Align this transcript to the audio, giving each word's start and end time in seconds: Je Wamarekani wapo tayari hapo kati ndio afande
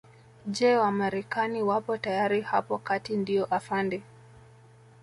Je 0.47 0.77
Wamarekani 0.77 1.63
wapo 1.63 1.97
tayari 1.97 2.41
hapo 2.41 2.77
kati 2.77 3.17
ndio 3.17 3.45
afande 3.45 4.01